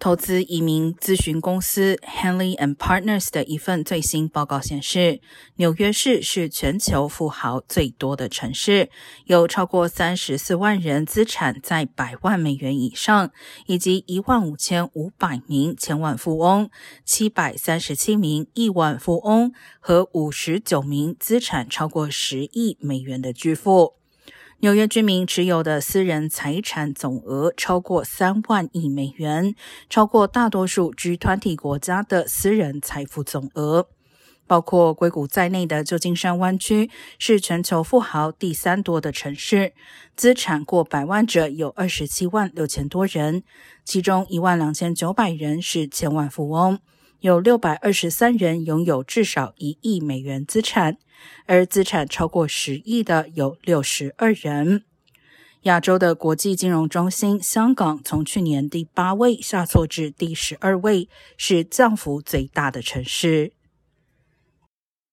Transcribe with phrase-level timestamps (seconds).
[0.00, 5.20] 投资移民咨询公司 Henley and Partners 的一份最新报告显示，
[5.56, 8.88] 纽约市是全球富豪最多的城市，
[9.26, 13.30] 有超过三十四万人资产在百万美元以上，
[13.66, 16.70] 以及一万五千五百名千万富翁、
[17.04, 23.99] 七百三十七名亿万富翁和五十九名资产超过十亿美元的巨富。
[24.62, 29.54] 纽约居民持有的私人财产总额超过三万亿美元，
[29.88, 33.88] 超过大多数 G 团体国家的私人财富总额。
[34.46, 39.72] 包括硅谷在内的旧金山湾区是全球富豪第三多的城市，
[40.14, 43.42] 资产过百万者有二十七万六千多人，
[43.86, 46.80] 其中一万两千九百人是千万富翁。
[47.20, 50.96] 有六百二十三人拥有至少一亿美元资产，
[51.44, 54.84] 而资产超过十亿的有六十二人。
[55.64, 63.52] 亚洲的国际金融中心香港从去年第八位下挫至第十二位，是降幅最大的城市。